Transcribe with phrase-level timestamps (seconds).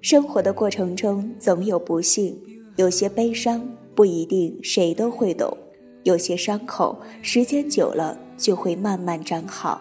[0.00, 2.38] 生活的过程中总有不幸，
[2.76, 5.58] 有些悲伤不一定谁都会懂，
[6.06, 9.80] 有些伤口时间久了就会慢慢长好，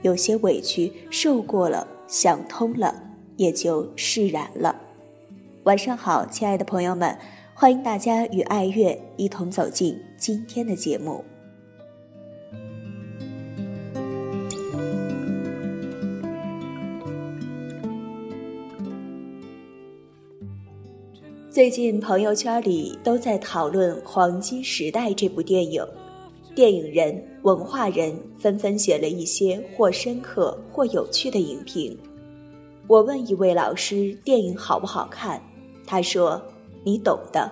[0.00, 2.94] 有些委屈受过了想通了
[3.36, 4.74] 也就释然了。
[5.64, 7.18] 晚上好，亲爱的朋友们，
[7.52, 11.22] 欢迎大家与爱乐一同走进今天的节目。
[21.58, 25.84] 最近朋友圈里都在讨论《黄金时代》这部电影，
[26.54, 31.98] 电影人、文化人纷纷写了一些或深刻或有趣的影评。
[32.86, 35.42] 我问一位老师电影好不好看，
[35.84, 36.40] 他说
[36.86, 37.50] ：“你懂的。”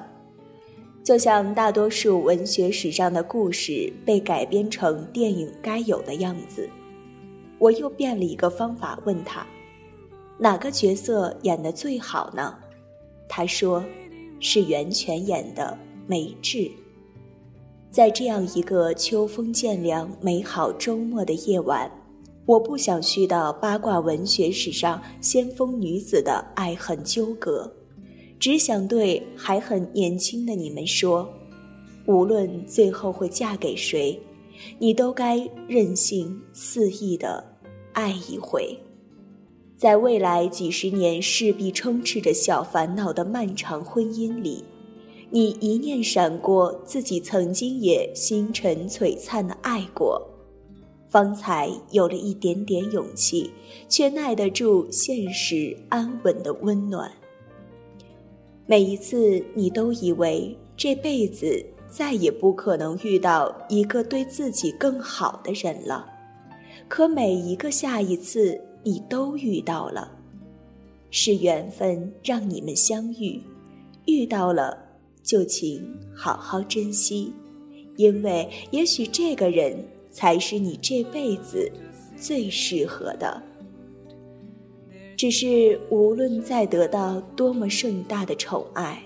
[1.02, 6.70] 就像大多数文学史上的故事被改编成电影该有的样子。
[7.58, 9.44] 我又变了一个方法问他
[10.38, 12.54] ：“哪个角色演得最好呢？”
[13.28, 13.84] 他说
[14.40, 16.70] ：“是袁泉演的梅稚。”
[17.90, 21.90] 在这样一个秋风渐凉、美好周末的夜晚，
[22.44, 27.72] 我不想絮叨八卦文学史上先锋女子的爱恨纠葛，
[28.38, 31.26] 只想对还很年轻的你们说：
[32.06, 34.20] 无论最后会嫁给谁，
[34.78, 37.42] 你都该任性肆意的
[37.92, 38.78] 爱一回。
[39.76, 44.64] 在未来几十年势必充斥着小烦恼的漫长婚姻里，
[45.28, 50.26] 你一念闪过自己曾经也星辰璀璨的爱过，
[51.10, 53.50] 方才有了一点点勇气，
[53.86, 57.12] 却耐得住现实安稳的温暖。
[58.64, 66.06] 每一次你都以为这辈子再也不可能遇到一个对自己更好的人了，
[66.88, 68.58] 可每一个下一次。
[68.86, 70.08] 你都遇到了，
[71.10, 73.42] 是缘分让你们相遇，
[74.06, 74.78] 遇到了
[75.24, 77.32] 就请好好珍惜，
[77.96, 79.76] 因为也许这个人
[80.12, 81.68] 才是你这辈子
[82.16, 83.42] 最适合的。
[85.16, 89.02] 只是无论再得到多么盛大的宠爱，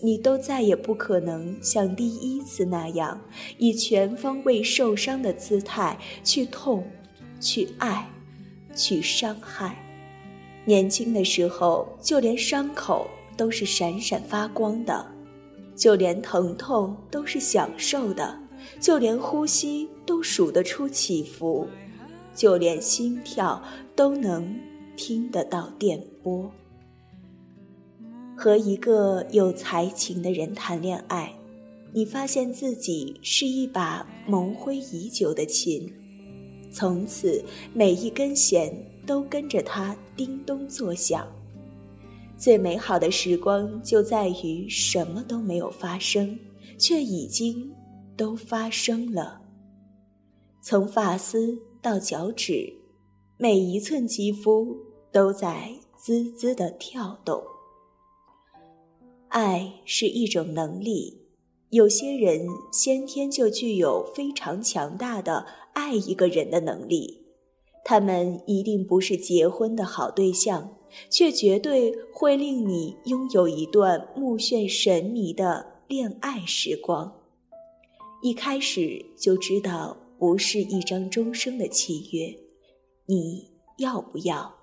[0.00, 3.20] 你都再也不可能像第一次那样，
[3.56, 6.82] 以全方位受伤的姿态去痛，
[7.40, 8.11] 去爱。
[8.74, 9.76] 去伤害。
[10.64, 15.04] 年轻的时候，就连伤口都是闪闪发光的，
[15.74, 18.38] 就连疼痛都是享受的，
[18.80, 21.66] 就连呼吸都数得出起伏，
[22.34, 23.60] 就连心跳
[23.96, 24.56] 都能
[24.96, 26.50] 听得到电波。
[28.36, 31.32] 和一个有才情的人谈恋爱，
[31.92, 35.92] 你发现自己是一把蒙灰已久的琴。
[36.72, 37.44] 从此，
[37.74, 38.74] 每一根弦
[39.06, 41.26] 都跟着它叮咚作响。
[42.36, 46.36] 最美好的时光就在于什么都没有发生，
[46.78, 47.72] 却已经
[48.16, 49.40] 都发生了。
[50.60, 52.72] 从发丝到脚趾，
[53.36, 54.76] 每一寸肌肤
[55.12, 57.40] 都在滋滋的跳动。
[59.28, 61.21] 爱是一种能力。
[61.72, 67.24] 有些人先天就具有非常强大的爱一个人的能力，
[67.82, 70.76] 他们一定不是结婚的好对象，
[71.08, 77.10] 却绝对会令你拥有一段目眩神迷的恋爱时光。
[78.20, 82.36] 一开始就知道不是一张终生的契约，
[83.06, 84.61] 你要不要？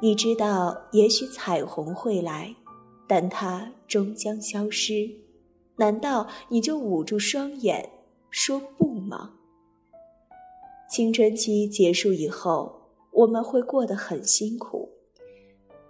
[0.00, 2.54] 你知道，也许彩虹会来，
[3.08, 5.10] 但它终将消失。
[5.76, 7.90] 难道你就捂住双眼
[8.30, 9.32] 说不吗？
[10.88, 12.80] 青春期结束以后，
[13.10, 14.88] 我们会过得很辛苦。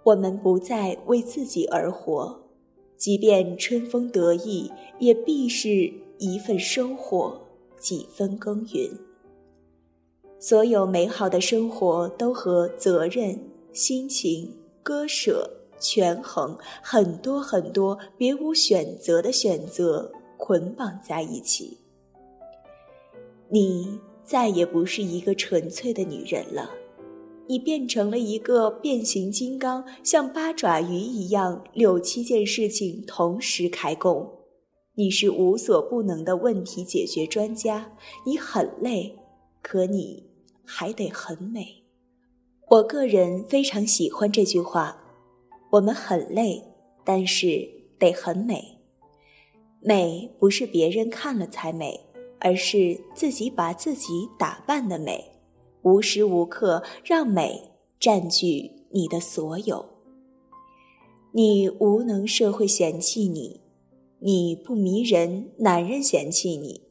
[0.03, 2.39] 我们不再为自己而活，
[2.97, 7.39] 即便春风得意，也必是一份收获，
[7.77, 8.89] 几分耕耘。
[10.39, 13.48] 所有美好的生活都和责任。
[13.71, 15.49] 心情、割舍、
[15.79, 21.77] 权衡，很多很多别无选择的选择捆绑在一起。
[23.49, 26.69] 你再也不是一个纯粹的女人了，
[27.47, 34.29] 你变成了一个变形金刚，像八爪鱼一样六七件事情同时开工。
[34.95, 37.95] 你是无所不能的问题解决专家，
[38.25, 39.17] 你很累，
[39.61, 40.25] 可你
[40.65, 41.83] 还得很美。
[42.69, 44.95] 我个人非常喜欢这句话：
[45.71, 46.63] 我们很累，
[47.03, 47.67] 但是
[47.97, 48.77] 得很美。
[49.81, 51.99] 美不是别人看了才美，
[52.39, 55.31] 而是自己把自己打扮的美，
[55.81, 59.83] 无时无刻让美占据你的所有。
[61.31, 63.61] 你无能，社会嫌弃你。
[64.19, 66.81] 你不迷人，男人嫌弃你；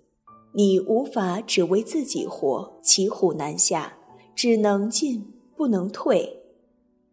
[0.54, 3.98] 你无法只为自己活，骑虎难下，
[4.34, 6.36] 只能进不能退。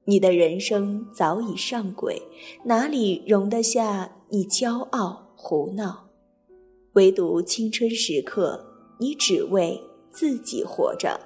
[0.05, 2.21] 你的人生早已上轨，
[2.65, 6.05] 哪里容得下你骄傲胡闹？
[6.93, 8.63] 唯独青春时刻，
[8.99, 9.81] 你只为
[10.11, 11.19] 自己活着。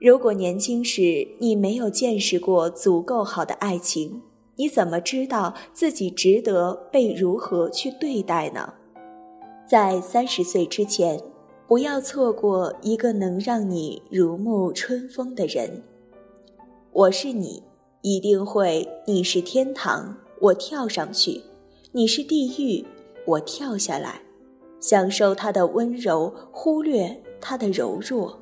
[0.00, 4.20] 如果年轻时你没有见识过足够好的爱情，
[4.56, 8.74] 你怎么知道自己值得被如何去对待呢？
[9.64, 11.22] 在三十岁之前，
[11.68, 15.84] 不要错过一个能让你如沐春风的人。
[16.98, 17.62] 我是你，
[18.02, 18.84] 一定会。
[19.06, 21.40] 你是天堂，我跳上去；
[21.92, 22.84] 你是地狱，
[23.24, 24.20] 我跳下来，
[24.80, 28.36] 享受它的温柔，忽略它的柔弱。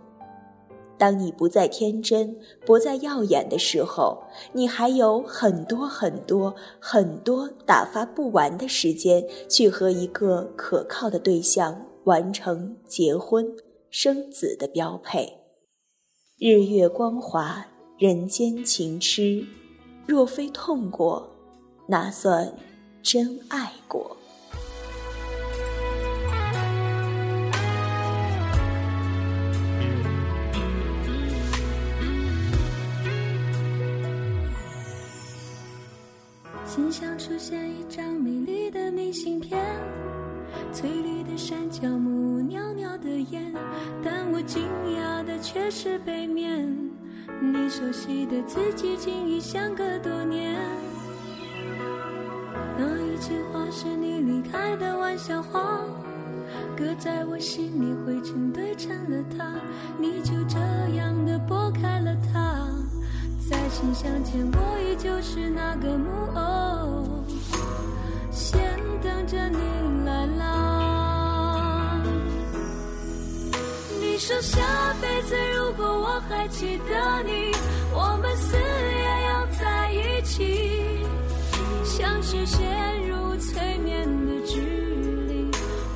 [0.97, 4.23] 当你不再天真、不再耀眼的时候，
[4.55, 13.55] 你还有很多很多很多打发不完的时间，去和一个可靠的对象完成结婚、
[13.91, 15.41] 生子的标配。
[16.39, 17.67] 日月光华，
[17.99, 19.43] 人间情痴，
[20.07, 21.27] 若非痛过，
[21.87, 22.53] 哪算
[23.03, 24.15] 真爱过？
[36.67, 39.59] 心想出现一张美丽的明信片，
[40.71, 43.55] 翠绿的山脚木，袅袅的烟，
[44.05, 44.63] 但我惊
[44.99, 46.77] 讶的却是背面，
[47.53, 50.57] 你熟悉的字迹竟已相隔多年。
[52.79, 55.81] 那一句话是你离开的玩笑话，
[56.77, 59.45] 搁在我心里灰尘堆成了塔，
[59.99, 60.59] 你就这
[60.97, 62.69] 样的拨开了它。
[63.49, 67.25] 在信箱前，我依旧是那个木偶，
[68.31, 68.61] 先
[69.03, 69.59] 等着你
[74.27, 74.61] 说下
[75.01, 77.53] 辈子如果我还记得你，
[77.95, 80.67] 我们死也要在一起，
[81.85, 84.61] 像是陷入催眠的距
[85.29, 85.49] 离，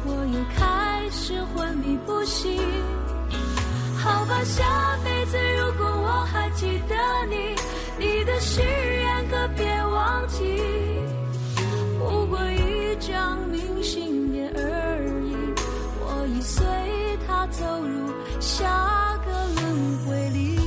[0.04, 2.56] 我又开始昏迷不醒。
[3.98, 6.94] 好吧，下辈子如果我还记得
[7.28, 7.56] 你，
[7.98, 10.62] 你的誓言可别忘记。
[11.98, 14.19] 不过一张明信片
[18.50, 20.58] 下个轮回里。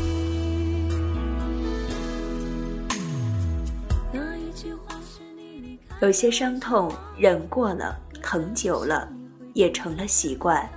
[6.01, 9.09] 有些伤痛忍过了，疼久了，
[9.53, 10.67] 也成了习惯。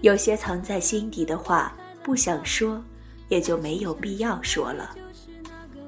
[0.00, 1.72] 有些藏在心底的话，
[2.04, 2.80] 不想说，
[3.28, 4.94] 也就没有必要说了。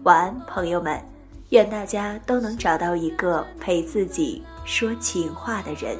[0.02, 1.00] 晚安，朋友们，
[1.50, 5.96] 愿大家都能找到一个陪自己说情话的人。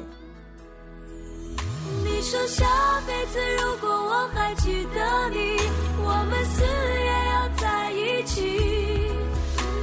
[2.21, 2.67] 你说下
[3.07, 5.57] 辈子如果我还记得你，
[6.03, 9.09] 我们死也要在一起，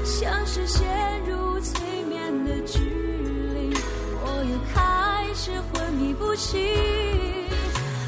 [0.04, 0.86] 像是陷
[1.24, 3.76] 入催眠的距离，
[4.22, 6.64] 我又开始昏迷不醒。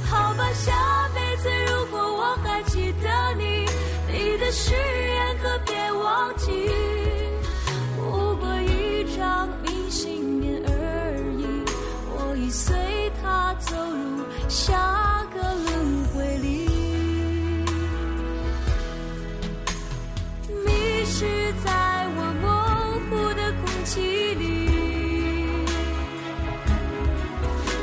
[0.09, 3.67] 好吧，下辈子如果我还记得你，
[4.07, 4.73] 你的誓
[14.51, 16.67] 下个轮回里。
[20.67, 21.25] 迷失
[21.65, 21.71] 在
[22.17, 22.51] 我模
[23.09, 24.01] 糊的空气
[24.35, 24.43] 里，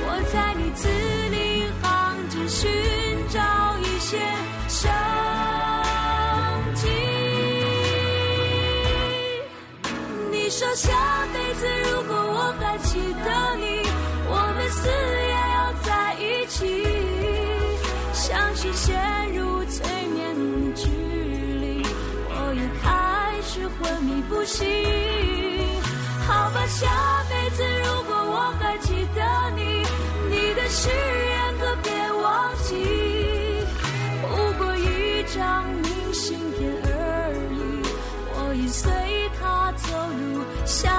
[0.03, 0.89] 我在你字
[1.29, 1.35] 里
[1.81, 2.35] 行间。
[2.49, 2.69] 寻
[3.29, 3.39] 找
[3.79, 4.17] 一些
[4.67, 4.89] 生
[6.75, 6.87] 机。
[10.31, 10.91] 你说下
[11.33, 13.81] 辈子如果我还记得你，
[14.29, 14.89] 我们死
[18.13, 18.95] 相信陷
[19.35, 21.83] 入催眠的距离
[22.29, 24.65] 我也开始昏迷不醒。
[26.25, 26.87] 好吧下
[27.29, 29.83] 辈子如果我还记得你
[30.29, 32.73] 你的誓言可别忘记。
[34.23, 37.81] 不过一张明信片而已
[38.33, 38.91] 我已随
[39.39, 39.87] 他走
[40.19, 40.89] 入下